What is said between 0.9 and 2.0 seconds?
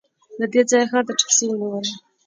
ښار ته ټکسي ونیوله.